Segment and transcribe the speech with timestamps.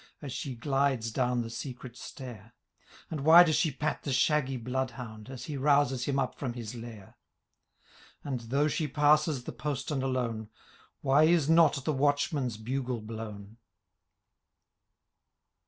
[0.19, 2.55] As she glides down the secret stair;
[3.11, 5.29] And why does she pat the shaggy blood hound.
[5.29, 7.17] As he rouses him up from his lair;
[8.23, 10.49] And, though she passes the postern alone.
[11.01, 13.57] Why is not the watchman's bugle blown